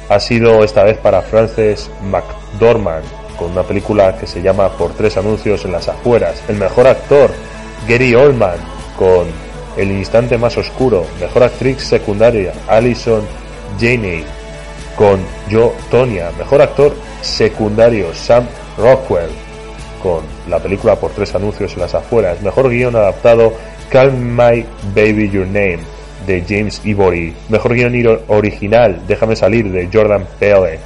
ha 0.09 0.19
sido 0.19 0.63
esta 0.63 0.83
vez 0.83 0.97
para 0.97 1.23
Frances 1.23 1.89
McDormand 2.03 3.05
con 3.37 3.51
una 3.51 3.63
película 3.63 4.15
que 4.15 4.27
se 4.27 4.41
llama 4.41 4.69
Por 4.69 4.93
tres 4.93 5.17
anuncios 5.17 5.65
en 5.65 5.71
las 5.71 5.87
afueras. 5.87 6.43
El 6.47 6.57
mejor 6.57 6.87
actor, 6.87 7.31
Gary 7.87 8.13
Oldman, 8.13 8.57
con 8.97 9.25
El 9.75 9.91
instante 9.91 10.37
más 10.37 10.55
oscuro. 10.55 11.05
Mejor 11.19 11.43
actriz 11.43 11.81
secundaria, 11.83 12.53
Alison 12.67 13.23
Janey, 13.79 14.23
con 14.95 15.19
Joe 15.51 15.71
Tonya. 15.89 16.31
Mejor 16.37 16.61
actor 16.61 16.93
secundario, 17.21 18.13
Sam 18.13 18.45
Rockwell, 18.77 19.29
con 20.01 20.23
la 20.49 20.59
película 20.59 20.95
Por 20.95 21.11
tres 21.11 21.33
anuncios 21.35 21.73
en 21.73 21.79
las 21.79 21.95
afueras. 21.95 22.41
Mejor 22.41 22.69
guion 22.69 22.95
adaptado, 22.95 23.53
Call 23.89 24.11
My 24.13 24.65
Baby 24.95 25.29
Your 25.29 25.47
Name, 25.47 25.79
de 26.25 26.43
James 26.47 26.81
Ivory. 26.83 27.33
Mejor 27.49 27.73
guion 27.73 28.19
original, 28.27 29.01
Déjame 29.07 29.35
salir, 29.35 29.71
de 29.71 29.89
Jordan 29.91 30.25
Peele 30.39 30.79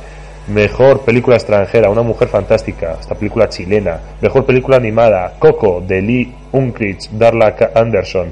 Mejor 0.48 1.02
película 1.02 1.36
extranjera, 1.36 1.90
Una 1.90 2.04
mujer 2.04 2.30
fantástica, 2.30 2.96
esta 3.00 3.16
película 3.16 3.50
chilena. 3.50 4.00
Mejor 4.22 4.46
película 4.46 4.78
animada, 4.78 5.34
Coco, 5.40 5.84
de 5.86 6.02
Lee 6.02 6.34
Unkrich, 6.54 7.10
Darla 7.12 7.54
Anderson. 7.76 8.32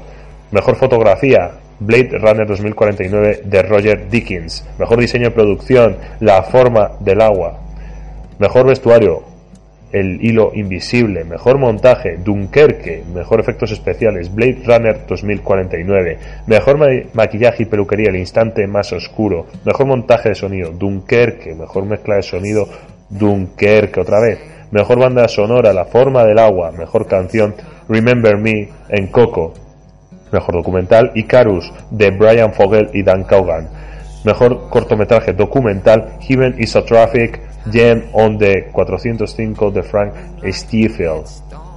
Mejor 0.50 0.76
fotografía, 0.76 1.50
Blade 1.78 2.18
Runner 2.18 2.46
2049, 2.46 3.40
de 3.44 3.62
Roger 3.62 4.08
Dickens. 4.08 4.66
Mejor 4.78 5.00
diseño 5.00 5.26
de 5.26 5.30
producción, 5.30 5.96
La 6.20 6.42
forma 6.42 6.92
del 7.00 7.20
agua. 7.20 7.58
Mejor 8.38 8.66
vestuario, 8.66 9.22
el 9.92 10.24
hilo 10.24 10.50
invisible, 10.54 11.24
mejor 11.24 11.58
montaje, 11.58 12.18
Dunkerque, 12.18 13.02
mejor 13.14 13.40
efectos 13.40 13.70
especiales, 13.72 14.34
Blade 14.34 14.62
Runner 14.64 15.06
2049, 15.06 16.18
mejor 16.46 16.78
maquillaje 17.14 17.62
y 17.62 17.66
peluquería, 17.66 18.10
el 18.10 18.16
instante 18.16 18.66
más 18.66 18.92
oscuro, 18.92 19.46
mejor 19.64 19.86
montaje 19.86 20.30
de 20.30 20.34
sonido, 20.34 20.72
Dunkerque, 20.72 21.54
mejor 21.54 21.86
mezcla 21.86 22.16
de 22.16 22.22
sonido, 22.22 22.68
Dunkerque 23.08 24.00
otra 24.00 24.20
vez, 24.20 24.38
mejor 24.70 24.98
banda 24.98 25.28
sonora, 25.28 25.72
La 25.72 25.84
forma 25.84 26.24
del 26.24 26.38
agua, 26.38 26.72
mejor 26.72 27.06
canción, 27.06 27.54
Remember 27.88 28.36
Me 28.36 28.68
en 28.88 29.06
Coco, 29.06 29.54
mejor 30.32 30.54
documental, 30.54 31.12
Icarus, 31.14 31.72
de 31.90 32.10
Brian 32.10 32.52
Fogel 32.52 32.90
y 32.92 33.02
Dan 33.02 33.24
Caugan, 33.24 33.68
mejor 34.24 34.68
cortometraje 34.68 35.32
documental, 35.32 36.18
Heaven 36.20 36.56
is 36.58 36.74
a 36.76 36.84
Traffic, 36.84 37.40
Gem 37.70 38.04
on 38.12 38.38
the 38.38 38.70
405 38.72 39.70
de 39.70 39.82
Frank 39.82 40.12
Stiefel. 40.52 41.22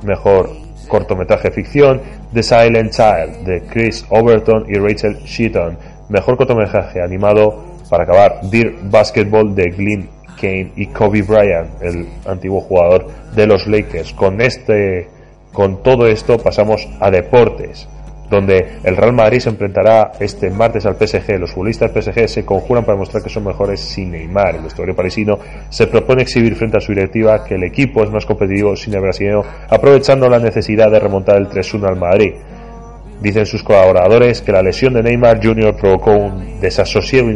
Mejor 0.03 0.49
cortometraje 0.87 1.51
ficción, 1.51 2.01
The 2.33 2.43
Silent 2.43 2.91
Child 2.91 3.45
de 3.45 3.61
Chris 3.67 4.05
Overton 4.09 4.65
y 4.67 4.77
Rachel 4.77 5.17
Sheaton. 5.25 5.77
Mejor 6.09 6.37
cortometraje 6.37 7.01
animado, 7.01 7.63
para 7.89 8.03
acabar, 8.03 8.41
Dear 8.49 8.73
Basketball 8.83 9.55
de 9.55 9.69
Glenn 9.71 10.09
Kane 10.39 10.71
y 10.75 10.87
Kobe 10.87 11.21
Bryant, 11.21 11.81
el 11.81 12.07
antiguo 12.25 12.61
jugador 12.61 13.07
de 13.35 13.47
los 13.47 13.67
Lakers. 13.67 14.13
Con 14.13 14.41
este, 14.41 15.07
con 15.53 15.83
todo 15.83 16.07
esto 16.07 16.37
pasamos 16.37 16.87
a 16.99 17.11
deportes 17.11 17.87
donde 18.29 18.79
el 18.83 18.95
Real 18.95 19.13
Madrid 19.13 19.39
se 19.39 19.49
enfrentará 19.49 20.11
este 20.19 20.49
martes 20.49 20.85
al 20.85 20.95
PSG. 20.95 21.39
Los 21.39 21.51
futbolistas 21.51 21.93
del 21.93 22.03
PSG 22.03 22.27
se 22.27 22.45
conjuran 22.45 22.85
para 22.85 22.97
mostrar 22.97 23.23
que 23.23 23.29
son 23.29 23.45
mejores 23.45 23.79
sin 23.79 24.11
Neymar. 24.11 24.55
El 24.55 24.63
vestuario 24.63 24.95
parisino 24.95 25.39
se 25.69 25.87
propone 25.87 26.21
exhibir 26.21 26.55
frente 26.55 26.77
a 26.77 26.81
su 26.81 26.93
directiva 26.93 27.43
que 27.43 27.55
el 27.55 27.63
equipo 27.63 28.03
es 28.03 28.11
más 28.11 28.25
competitivo 28.25 28.75
sin 28.75 28.93
el 28.93 29.01
brasileño, 29.01 29.43
aprovechando 29.69 30.29
la 30.29 30.39
necesidad 30.39 30.91
de 30.91 30.99
remontar 30.99 31.37
el 31.37 31.49
3-1 31.49 31.87
al 31.87 31.95
Madrid. 31.95 32.33
Dicen 33.21 33.45
sus 33.45 33.63
colaboradores 33.63 34.41
que 34.41 34.51
la 34.51 34.61
lesión 34.61 34.93
de 34.93 35.03
Neymar 35.03 35.45
Jr. 35.45 35.75
provocó 35.75 36.11
un 36.11 36.59
desasosiego 36.61 37.29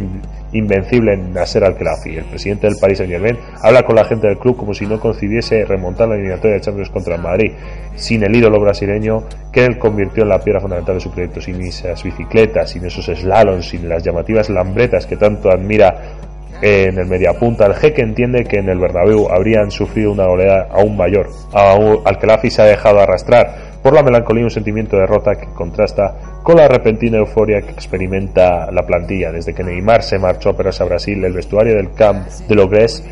invencible 0.53 1.13
en 1.13 1.33
Nasser 1.33 1.63
Al-Khelaifi. 1.63 2.17
El 2.17 2.25
presidente 2.25 2.67
del 2.67 2.77
Paris 2.79 2.99
Saint-Germain 2.99 3.37
habla 3.61 3.83
con 3.83 3.95
la 3.95 4.05
gente 4.05 4.27
del 4.27 4.37
club 4.37 4.55
como 4.55 4.73
si 4.73 4.85
no 4.85 4.99
concibiese 4.99 5.65
remontar 5.65 6.07
la 6.07 6.15
eliminatoria 6.15 6.55
de 6.55 6.61
Champions 6.61 6.89
contra 6.89 7.15
el 7.15 7.21
Madrid, 7.21 7.51
sin 7.95 8.23
el 8.23 8.35
ídolo 8.35 8.59
brasileño 8.59 9.23
que 9.51 9.65
él 9.65 9.77
convirtió 9.77 10.23
en 10.23 10.29
la 10.29 10.39
piedra 10.39 10.61
fundamental 10.61 10.95
de 10.95 11.01
su 11.01 11.11
proyecto, 11.11 11.41
sin 11.41 11.61
esas 11.61 12.01
bicicletas, 12.03 12.71
sin 12.71 12.85
esos 12.85 13.05
slaloms, 13.05 13.69
sin 13.69 13.89
las 13.89 14.03
llamativas 14.03 14.49
lambretas 14.49 15.05
que 15.05 15.17
tanto 15.17 15.51
admira 15.51 15.93
en 16.61 16.97
el 16.97 17.07
mediapunta, 17.07 17.65
el 17.65 17.73
jeque 17.73 18.01
entiende 18.01 18.45
que 18.45 18.59
en 18.59 18.69
el 18.69 18.79
Bernabéu 18.79 19.27
habrían 19.29 19.69
sufrido 19.69 20.13
una 20.13 20.25
goleada 20.25 20.69
aún 20.71 20.95
mayor. 20.95 21.27
Al-Khelaifi 21.53 22.49
se 22.49 22.61
ha 22.61 22.65
dejado 22.65 23.01
arrastrar 23.01 23.72
por 23.83 23.93
la 23.93 24.01
melancolía 24.01 24.41
y 24.41 24.45
un 24.45 24.49
sentimiento 24.49 24.95
de 24.95 25.01
derrota 25.01 25.35
que 25.35 25.47
contrasta 25.47 26.39
con 26.41 26.55
la 26.55 26.67
repentina 26.67 27.17
euforia 27.17 27.61
que 27.61 27.71
experimenta 27.71 28.71
la 28.71 28.85
plantilla. 28.85 29.31
Desde 29.31 29.53
que 29.53 29.63
Neymar 29.63 30.01
se 30.01 30.17
marchó 30.17 30.49
a 30.49 30.53
a 30.53 30.85
Brasil, 30.85 31.23
el 31.23 31.33
vestuario 31.33 31.75
del 31.75 31.93
Camp 31.93 32.27
de 32.27 32.55
Logres 32.55 33.03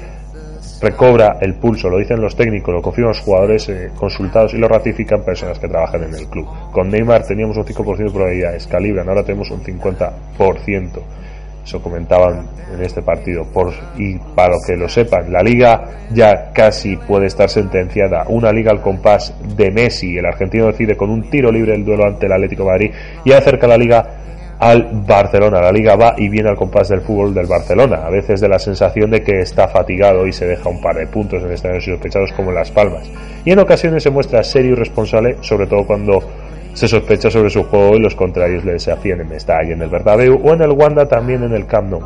recobra 0.81 1.37
el 1.41 1.55
pulso, 1.55 1.89
lo 1.89 1.99
dicen 1.99 2.19
los 2.21 2.35
técnicos, 2.35 2.73
lo 2.73 2.81
confirman 2.81 3.09
los 3.09 3.19
jugadores 3.19 3.69
eh, 3.69 3.91
consultados 3.95 4.53
y 4.53 4.57
lo 4.57 4.67
ratifican 4.67 5.23
personas 5.23 5.59
que 5.59 5.67
trabajan 5.67 6.03
en 6.03 6.15
el 6.15 6.27
club. 6.27 6.47
Con 6.71 6.89
Neymar 6.89 7.25
teníamos 7.27 7.57
un 7.57 7.65
5% 7.65 7.97
de 7.97 8.09
probabilidades, 8.09 8.65
calibran, 8.65 9.07
ahora 9.07 9.23
tenemos 9.23 9.51
un 9.51 9.61
50%. 9.61 11.01
Eso 11.63 11.81
comentaban 11.81 12.47
en 12.73 12.83
este 12.83 13.01
partido. 13.01 13.45
Por, 13.45 13.71
y 13.97 14.17
para 14.35 14.55
que 14.65 14.75
lo 14.75 14.89
sepan, 14.89 15.31
la 15.31 15.41
liga 15.41 15.83
ya 16.11 16.51
casi 16.51 16.95
puede 16.97 17.27
estar 17.27 17.49
sentenciada. 17.49 18.25
Una 18.27 18.51
liga 18.51 18.71
al 18.71 18.81
compás 18.81 19.33
de 19.55 19.71
Messi. 19.71 20.17
El 20.17 20.25
argentino 20.25 20.67
decide 20.67 20.97
con 20.97 21.09
un 21.09 21.29
tiro 21.29 21.51
libre 21.51 21.75
el 21.75 21.85
duelo 21.85 22.05
ante 22.05 22.25
el 22.25 22.31
Atlético 22.31 22.65
Madrid 22.65 22.91
y 23.23 23.31
acerca 23.31 23.67
la 23.67 23.77
liga 23.77 24.21
al 24.61 24.89
Barcelona. 25.07 25.59
La 25.59 25.71
liga 25.71 25.95
va 25.95 26.13
y 26.17 26.29
viene 26.29 26.49
al 26.49 26.55
compás 26.55 26.89
del 26.89 27.01
fútbol 27.01 27.33
del 27.33 27.47
Barcelona. 27.47 28.05
A 28.05 28.09
veces 28.11 28.39
de 28.39 28.47
la 28.47 28.59
sensación 28.59 29.09
de 29.09 29.23
que 29.23 29.39
está 29.39 29.67
fatigado 29.67 30.27
y 30.27 30.31
se 30.31 30.45
deja 30.45 30.69
un 30.69 30.79
par 30.79 30.95
de 30.95 31.07
puntos 31.07 31.43
en 31.43 31.51
estadios 31.51 31.85
sospechados 31.85 32.31
como 32.33 32.49
en 32.49 32.55
Las 32.55 32.69
Palmas. 32.69 33.09
Y 33.43 33.51
en 33.51 33.59
ocasiones 33.59 34.03
se 34.03 34.11
muestra 34.11 34.43
serio 34.43 34.73
y 34.73 34.75
responsable, 34.75 35.37
sobre 35.41 35.65
todo 35.65 35.85
cuando 35.85 36.21
se 36.73 36.87
sospecha 36.87 37.29
sobre 37.29 37.49
su 37.49 37.63
juego 37.63 37.95
y 37.95 37.99
los 37.99 38.15
contrarios 38.15 38.63
le 38.63 38.73
desafían 38.73 39.21
en 39.21 39.29
Mestalla, 39.29 39.73
en 39.73 39.81
el 39.81 39.89
Bernabéu 39.89 40.39
o 40.43 40.53
en 40.53 40.61
el 40.61 40.71
Wanda 40.71 41.07
también 41.07 41.43
en 41.43 41.53
el 41.53 41.65
Camp 41.65 41.89
Nou. 41.89 42.01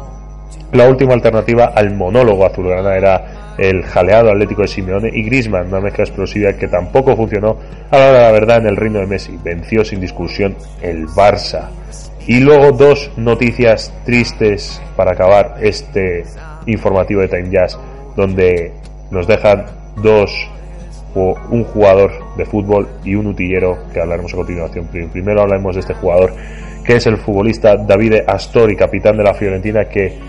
La 0.72 0.90
última 0.90 1.14
alternativa 1.14 1.72
al 1.76 1.96
monólogo 1.96 2.46
azulgrana 2.46 2.96
era 2.96 3.54
el 3.58 3.84
jaleado 3.84 4.32
atlético 4.32 4.64
de 4.64 4.68
Simeone 4.68 5.10
y 5.14 5.24
Griezmann, 5.24 5.68
una 5.68 5.80
mezcla 5.80 6.04
explosiva 6.04 6.54
que 6.54 6.68
tampoco 6.68 7.16
funcionó 7.16 7.58
a 7.92 7.98
la 7.98 8.10
hora 8.10 8.18
de 8.18 8.26
la 8.26 8.32
verdad 8.32 8.58
en 8.58 8.68
el 8.68 8.76
reino 8.76 9.00
de 9.00 9.08
Messi. 9.08 9.40
Venció 9.42 9.86
sin 9.86 10.02
discusión 10.02 10.56
el 10.82 11.08
Barça. 11.08 11.70
Y 12.28 12.40
luego 12.40 12.72
dos 12.72 13.12
noticias 13.16 13.94
tristes 14.04 14.82
para 14.96 15.12
acabar 15.12 15.58
este 15.62 16.26
informativo 16.66 17.22
de 17.22 17.28
Time 17.28 17.52
Jazz, 17.52 17.80
donde 18.16 18.74
nos 19.12 19.28
dejan 19.28 19.66
dos 20.02 20.50
un 21.16 21.64
jugador 21.64 22.12
de 22.36 22.46
fútbol 22.46 22.88
y 23.04 23.16
un 23.16 23.28
utillero 23.28 23.78
que 23.94 24.02
hablaremos 24.02 24.34
a 24.34 24.38
continuación. 24.38 24.88
Primero 24.88 25.42
hablaremos 25.42 25.76
de 25.76 25.82
este 25.82 25.94
jugador 25.94 26.34
que 26.84 26.98
es 26.98 27.08
el 27.08 27.18
futbolista 27.18 27.78
Davide 27.78 28.24
Astori, 28.28 28.76
capitán 28.76 29.18
de 29.18 29.24
la 29.24 29.34
Fiorentina, 29.34 29.86
que 29.86 30.20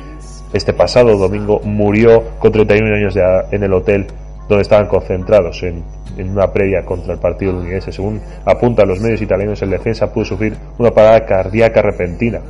este 0.52 0.72
pasado 0.72 1.16
domingo 1.18 1.60
murió 1.62 2.38
con 2.38 2.50
31 2.50 2.96
años 2.96 3.14
de 3.14 3.20
edad 3.20 3.52
en 3.52 3.62
el 3.62 3.72
hotel 3.74 4.06
donde 4.48 4.62
estaban 4.62 4.86
concentrados 4.86 5.62
en, 5.64 5.84
una 6.18 6.50
previa 6.50 6.82
contra 6.82 7.12
el 7.12 7.20
partido 7.20 7.52
londinense. 7.52 7.92
Según 7.92 8.22
apuntan 8.46 8.88
los 8.88 9.00
medios 9.00 9.20
italianos, 9.20 9.60
el 9.60 9.68
defensa 9.68 10.10
pudo 10.10 10.24
sufrir 10.24 10.56
una 10.78 10.90
parada 10.90 11.26
cardíaca 11.26 11.82
repentina. 11.82 12.40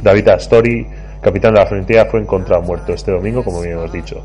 David 0.00 0.28
Astori, 0.28 0.86
capitán 1.20 1.54
de 1.54 1.60
la 1.60 1.66
Fiorentina, 1.66 2.04
fue 2.04 2.20
encontrado 2.20 2.62
muerto 2.62 2.92
este 2.92 3.10
domingo, 3.10 3.42
como 3.42 3.60
bien 3.60 3.72
hemos 3.74 3.92
dicho. 3.92 4.24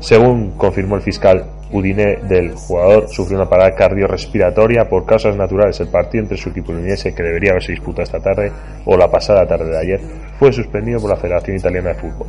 Según 0.00 0.52
confirmó 0.56 0.96
el 0.96 1.02
fiscal 1.02 1.44
Udine 1.70 2.16
del 2.28 2.54
jugador, 2.54 3.08
sufrió 3.08 3.38
una 3.38 3.48
parada 3.48 3.74
cardiorrespiratoria 3.74 4.88
por 4.88 5.04
causas 5.04 5.36
naturales. 5.36 5.78
El 5.80 5.88
partido 5.88 6.22
entre 6.22 6.38
su 6.38 6.48
equipo 6.48 6.72
londinense, 6.72 7.14
que 7.14 7.22
debería 7.22 7.50
haberse 7.50 7.72
disputado 7.72 8.04
esta 8.04 8.20
tarde 8.20 8.52
o 8.84 8.96
la 8.96 9.10
pasada 9.10 9.46
tarde 9.46 9.70
de 9.70 9.78
ayer, 9.78 10.00
fue 10.38 10.52
suspendido 10.52 11.00
por 11.00 11.10
la 11.10 11.16
Federación 11.16 11.56
Italiana 11.56 11.90
de 11.90 11.94
Fútbol. 11.96 12.28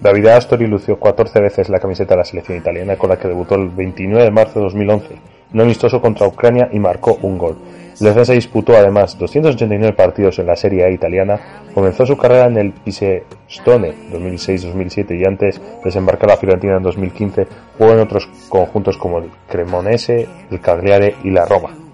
David 0.00 0.26
Astori 0.26 0.66
lució 0.66 1.00
14 1.00 1.40
veces 1.40 1.68
la 1.68 1.80
camiseta 1.80 2.14
de 2.14 2.18
la 2.18 2.24
selección 2.24 2.58
italiana 2.58 2.96
con 2.96 3.10
la 3.10 3.16
que 3.16 3.28
debutó 3.28 3.54
el 3.54 3.70
29 3.70 4.24
de 4.24 4.30
marzo 4.30 4.60
de 4.60 4.64
2011, 4.66 5.14
en 5.14 5.20
un 5.54 5.60
amistoso 5.62 6.00
contra 6.00 6.26
Ucrania 6.26 6.68
y 6.70 6.78
marcó 6.78 7.18
un 7.22 7.38
gol. 7.38 7.56
El 7.98 8.06
defensa 8.06 8.34
disputó 8.34 8.76
además 8.76 9.18
289 9.18 9.94
partidos 9.94 10.38
en 10.38 10.46
la 10.46 10.56
Serie 10.56 10.84
A 10.84 10.90
italiana, 10.90 11.40
comenzó 11.72 12.04
su 12.04 12.16
carrera 12.16 12.46
en 12.46 12.58
el 12.58 12.72
Pisestone 12.72 13.94
2006-2007 14.12 15.18
y 15.18 15.24
antes 15.24 15.60
de 15.60 15.84
desembarcar 15.84 16.28
la 16.28 16.36
Fiorentina 16.36 16.76
en 16.76 16.82
2015 16.82 17.46
jugó 17.78 17.92
en 17.92 18.00
otros 18.00 18.28
conjuntos 18.50 18.98
como 18.98 19.18
el 19.18 19.30
Cremonese, 19.48 20.28
el 20.50 20.60
Cagliari 20.60 21.14
y 21.24 21.30
la 21.30 21.46
Roma. 21.46 21.85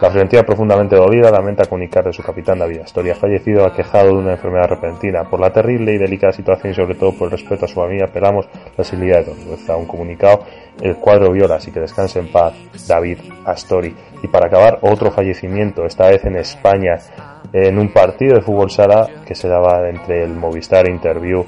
La 0.00 0.10
Fiorentina, 0.10 0.42
profundamente 0.42 0.96
dolida, 0.96 1.30
lamenta 1.30 1.66
comunicar 1.66 2.04
de 2.04 2.12
su 2.12 2.22
capitán 2.22 2.58
David 2.58 2.80
Astori 2.80 3.10
ha 3.10 3.14
fallecido 3.14 3.64
aquejado 3.64 4.08
de 4.08 4.14
una 4.14 4.32
enfermedad 4.32 4.68
repentina. 4.68 5.24
Por 5.24 5.40
la 5.40 5.52
terrible 5.52 5.92
y 5.92 5.98
delicada 5.98 6.32
situación 6.32 6.72
y 6.72 6.74
sobre 6.74 6.96
todo 6.96 7.12
por 7.12 7.26
el 7.26 7.32
respeto 7.32 7.64
a 7.64 7.68
su 7.68 7.76
familia, 7.76 8.06
apelamos 8.06 8.46
la 8.76 8.82
sensibilidad 8.84 9.24
de 9.24 9.54
Está 9.54 9.76
un 9.76 9.86
comunicado 9.86 10.44
el 10.82 10.96
cuadro 10.96 11.30
viola, 11.30 11.56
así 11.56 11.70
que 11.70 11.78
descanse 11.78 12.18
en 12.18 12.32
paz 12.32 12.54
David 12.88 13.18
Astori. 13.44 13.94
Y 14.22 14.28
para 14.28 14.48
acabar, 14.48 14.78
otro 14.82 15.12
fallecimiento, 15.12 15.86
esta 15.86 16.08
vez 16.08 16.24
en 16.24 16.36
España, 16.36 16.98
en 17.52 17.78
un 17.78 17.92
partido 17.92 18.34
de 18.34 18.42
fútbol 18.42 18.70
sala 18.70 19.08
que 19.24 19.36
se 19.36 19.46
daba 19.46 19.88
entre 19.88 20.24
el 20.24 20.34
Movistar 20.34 20.88
Interview 20.88 21.44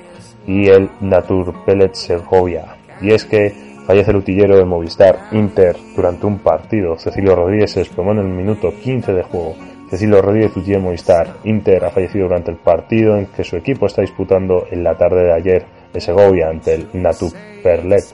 y 0.47 0.69
el 0.69 0.89
Natur 1.01 1.65
Pellet 1.65 1.95
Segovia. 1.95 2.77
Y 3.01 3.13
es 3.13 3.25
que 3.25 3.67
Fallece 3.87 4.11
el 4.11 4.17
utillero 4.17 4.57
de 4.57 4.65
Movistar 4.65 5.29
Inter 5.31 5.77
durante 5.95 6.27
un 6.27 6.41
partido. 6.41 6.99
Cecilio 6.99 7.37
Rodríguez 7.37 7.71
se 7.71 7.81
desplomó 7.81 8.11
en 8.13 8.19
el 8.19 8.27
minuto 8.27 8.73
15 8.83 9.13
de 9.13 9.23
juego. 9.23 9.55
Cecilio 9.89 10.21
Rodríguez, 10.21 10.57
utillero 10.57 10.81
de 10.81 10.85
Movistar 10.87 11.37
Inter, 11.45 11.85
ha 11.85 11.91
fallecido 11.91 12.25
durante 12.25 12.51
el 12.51 12.57
partido 12.57 13.17
en 13.17 13.27
que 13.27 13.45
su 13.45 13.57
equipo 13.57 13.87
está 13.87 14.03
disputando 14.03 14.67
en 14.73 14.83
la 14.83 14.97
tarde 14.97 15.27
de 15.27 15.33
ayer 15.33 15.67
de 15.93 16.01
Segovia 16.01 16.49
ante 16.49 16.75
el 16.75 16.89
Natu 16.95 17.33
Perlet. 17.63 18.05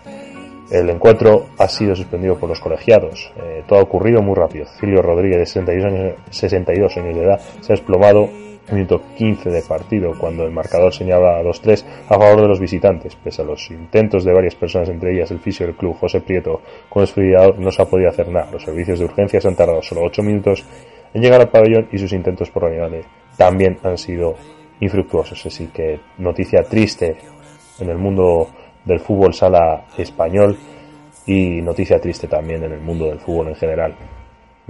El 0.70 0.90
encuentro 0.90 1.46
ha 1.58 1.68
sido 1.68 1.96
suspendido 1.96 2.36
por 2.36 2.50
los 2.50 2.60
colegiados. 2.60 3.32
Eh, 3.36 3.64
todo 3.66 3.78
ha 3.78 3.82
ocurrido 3.82 4.20
muy 4.20 4.34
rápido. 4.34 4.66
Cecilio 4.66 5.00
Rodríguez, 5.00 5.38
de 5.38 5.46
62 5.46 5.84
años, 5.86 6.14
62 6.30 6.96
años 6.98 7.16
de 7.16 7.22
edad, 7.22 7.40
se 7.60 7.72
ha 7.72 7.76
desplomado 7.76 8.28
minuto 8.70 9.02
15 9.16 9.50
de 9.50 9.62
partido, 9.62 10.12
cuando 10.18 10.44
el 10.44 10.52
marcador 10.52 10.92
señalaba 10.92 11.42
2-3 11.42 11.84
a 12.08 12.18
favor 12.18 12.42
de 12.42 12.48
los 12.48 12.60
visitantes. 12.60 13.16
Pese 13.16 13.42
a 13.42 13.44
los 13.44 13.70
intentos 13.70 14.24
de 14.24 14.32
varias 14.32 14.54
personas, 14.54 14.88
entre 14.88 15.14
ellas 15.14 15.30
el 15.30 15.40
fisio 15.40 15.66
del 15.66 15.74
club, 15.74 15.96
José 15.98 16.20
Prieto, 16.20 16.60
con 16.88 17.02
desfibrilador, 17.02 17.58
no 17.58 17.70
se 17.70 17.82
ha 17.82 17.86
podido 17.86 18.08
hacer 18.08 18.28
nada. 18.28 18.50
Los 18.52 18.62
servicios 18.62 18.98
de 18.98 19.06
urgencias 19.06 19.44
han 19.46 19.56
tardado 19.56 19.82
solo 19.82 20.02
8 20.04 20.22
minutos 20.22 20.64
en 21.14 21.22
llegar 21.22 21.40
al 21.40 21.50
pabellón 21.50 21.88
y 21.92 21.98
sus 21.98 22.12
intentos 22.12 22.50
por 22.50 22.62
reanimarle 22.62 23.04
también 23.36 23.78
han 23.82 23.98
sido 23.98 24.36
infructuosos. 24.80 25.44
Así 25.46 25.66
que 25.68 26.00
noticia 26.18 26.62
triste 26.62 27.16
en 27.80 27.90
el 27.90 27.98
mundo 27.98 28.48
del 28.84 29.00
fútbol 29.00 29.34
sala 29.34 29.86
español 29.96 30.56
y 31.26 31.60
noticia 31.62 32.00
triste 32.00 32.26
también 32.26 32.64
en 32.64 32.72
el 32.72 32.80
mundo 32.80 33.06
del 33.06 33.20
fútbol 33.20 33.48
en 33.48 33.54
general. 33.56 33.94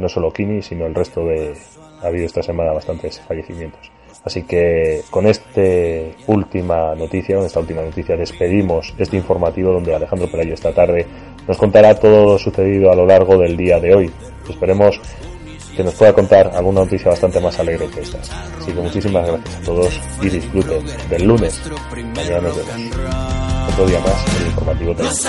No 0.03 0.09
solo 0.09 0.33
Kini, 0.33 0.61
sino 0.63 0.85
el 0.85 0.97
resto 0.97 1.25
de, 1.25 1.55
ha 2.03 2.09
habido 2.09 2.27
esta 2.27 2.43
semana 2.43 2.73
bastantes 2.73 3.21
fallecimientos. 3.21 3.89
Así 4.25 4.43
que 4.43 5.03
con 5.11 5.29
esta 5.29 5.63
última 6.27 6.97
noticia, 6.97 7.37
con 7.37 7.47
esta 7.47 7.61
última 7.61 7.83
noticia, 7.83 8.17
despedimos 8.17 8.93
este 8.99 9.17
informativo 9.17 9.73
donde 9.73 9.95
Alejandro 9.95 10.29
Pelayo 10.29 10.55
esta 10.55 10.73
tarde 10.73 11.07
nos 11.47 11.57
contará 11.57 11.95
todo 11.95 12.33
lo 12.33 12.39
sucedido 12.39 12.91
a 12.91 12.97
lo 12.97 13.07
largo 13.07 13.39
del 13.39 13.57
día 13.57 13.79
de 13.79 13.95
hoy. 13.95 14.11
Esperemos 14.51 15.01
que 15.77 15.85
nos 15.85 15.95
pueda 15.95 16.13
contar 16.13 16.51
alguna 16.53 16.81
noticia 16.81 17.11
bastante 17.11 17.39
más 17.39 17.57
alegre 17.61 17.87
que 17.87 18.01
estas. 18.01 18.29
Así 18.61 18.73
que 18.73 18.81
muchísimas 18.81 19.25
gracias 19.25 19.57
a 19.57 19.63
todos 19.65 20.01
y 20.21 20.29
disfruten 20.31 20.85
del 21.11 21.25
lunes. 21.25 21.63
Mañana 22.17 22.41
nos 22.41 22.57
vemos. 22.57 22.97
Otro 23.73 23.87
día 23.87 24.01
más 24.01 24.35
en 24.35 24.43
el 24.43 24.49
informativo 24.49 24.95
Los 24.99 25.27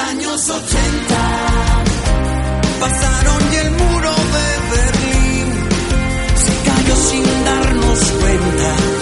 night. 8.39 8.92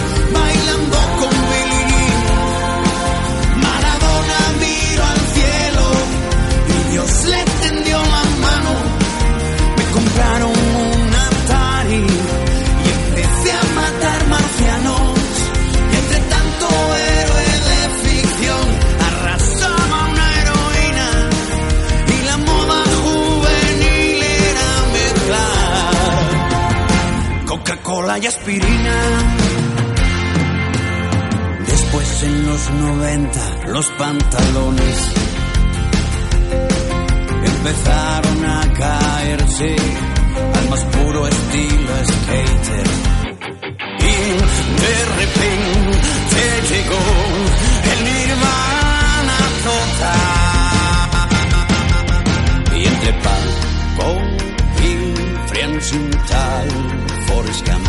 Al 40.54 40.68
más 40.68 40.84
puro 40.84 41.26
estilo 41.26 41.94
skater. 42.04 42.86
Y 44.00 44.14
de 44.82 44.96
repente 45.20 45.92
llegó 46.70 47.02
el 47.92 47.98
nirvana 48.04 49.38
total. 49.64 50.42
Y 52.76 52.80
entre 52.86 53.12
Paco 53.12 54.08
y 54.82 54.90
Frienzental, 55.48 56.68
Forrest 57.26 57.68
Gump, 57.68 57.86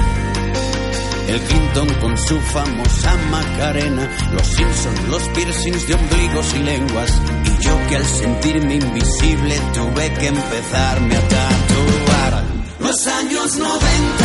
el 1.29 1.39
Clinton 1.41 1.89
con 2.01 2.17
su 2.17 2.39
famosa 2.39 3.15
Macarena, 3.31 4.09
los 4.33 4.47
Simpsons, 4.47 5.07
los 5.09 5.23
piercings 5.29 5.87
de 5.87 5.93
ombligos 5.95 6.53
y 6.55 6.59
lenguas, 6.59 7.21
yo 7.63 7.87
que 7.87 7.95
al 7.95 8.05
sentirme 8.05 8.75
invisible 8.75 9.55
tuve 9.73 10.13
que 10.13 10.27
empezarme 10.27 11.15
a 11.15 11.21
tatuar. 11.21 12.43
Los 12.79 13.07
años 13.07 13.55
90 13.57 14.22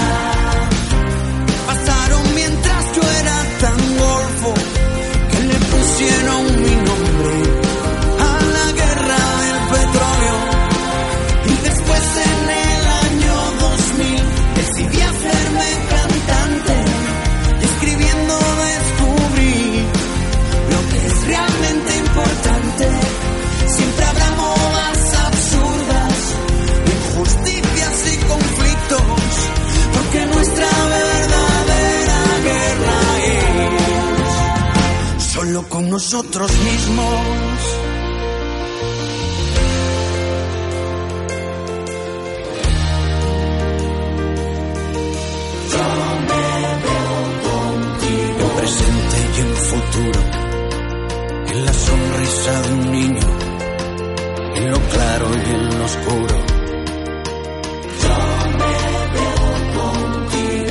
oscuro. 55.89 56.37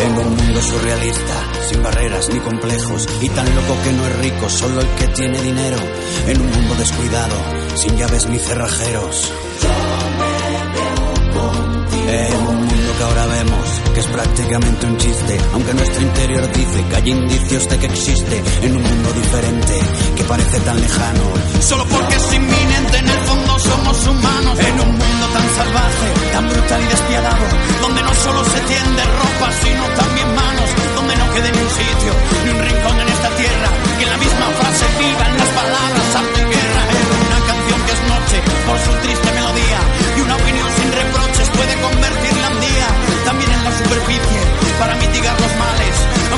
En 0.06 0.17
un 0.17 0.36
mundo 0.36 0.62
surrealista, 0.62 1.36
sin 1.69 1.82
barreras 1.82 2.30
ni 2.30 2.39
complejos 2.39 3.08
y 3.21 3.30
tan 3.30 3.47
loco 3.56 3.75
que 3.84 3.91
no 3.93 4.06
es 4.06 4.15
rico, 4.19 4.49
solo 4.49 4.82
el 4.82 4.88
que 4.89 5.08
tiene 5.08 5.41
dinero 5.41 5.77
en 6.27 6.39
un 6.39 6.51
mundo 6.51 6.75
descuidado, 6.75 7.36
sin 7.75 7.97
llaves 7.97 8.27
ni 8.27 8.38
cerrajeros. 8.38 9.32
Que 12.97 13.03
ahora 13.03 13.25
vemos 13.27 13.81
que 13.93 13.99
es 13.99 14.07
prácticamente 14.07 14.86
un 14.88 14.97
chiste, 14.97 15.38
aunque 15.53 15.73
nuestro 15.73 16.01
interior 16.01 16.51
dice 16.51 16.86
que 16.89 16.95
hay 16.95 17.10
indicios 17.12 17.69
de 17.69 17.77
que 17.77 17.86
existe 17.86 18.43
en 18.62 18.75
un 18.75 18.83
mundo 18.83 19.12
diferente 19.13 19.79
que 20.15 20.23
parece 20.23 20.60
tan 20.62 20.79
lejano. 20.81 21.23
Solo 21.60 21.86
porque 21.86 22.15
es 22.15 22.33
inminente, 22.33 22.97
en 22.97 23.10
el 23.10 23.19
fondo 23.25 23.60
somos 23.60 24.07
humanos. 24.07 24.60
En 24.60 24.79
un 24.79 24.91
mundo 24.91 25.25
tan 25.33 25.55
salvaje, 25.55 25.96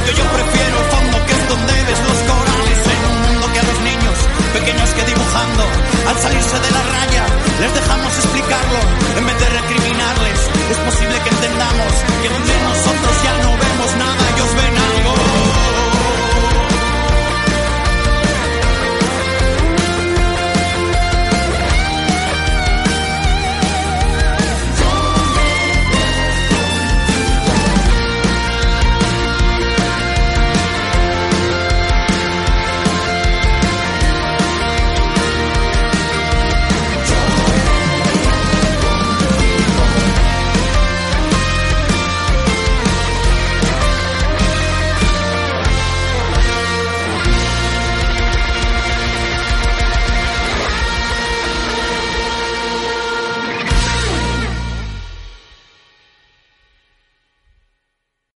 cambio 0.10 0.24
yo 0.24 0.32
prefiero 0.32 0.80
el 0.80 0.86
fondo 0.86 1.26
que 1.26 1.34
es 1.34 1.50
donde 1.50 1.74
ves 1.84 2.00
los 2.00 2.20
corales 2.30 2.80
en 2.94 3.02
un 3.12 3.22
mundo 3.22 3.54
que 3.54 3.60
a 3.60 3.64
los 3.64 3.80
niños 3.82 4.18
pequeños 4.54 4.90
que 4.92 5.04
dibujando 5.06 5.64
al 6.08 6.18
salirse 6.18 6.60
de 6.60 6.72
la 6.72 6.84
raya 6.84 7.26
les 7.60 7.74
dejamos 7.74 8.18
explicarlo. 8.18 8.80
En 9.18 9.26
vez 9.26 9.40
de 9.40 9.50
recriminarles 9.50 10.40
es 10.72 10.78
posible 10.78 11.20
que 11.24 11.30
entendamos 11.30 11.94
que 12.22 12.30
donde 12.30 12.54
nosotros 12.64 13.24
ya 13.24 13.34
no 13.44 13.52
vemos 13.58 13.69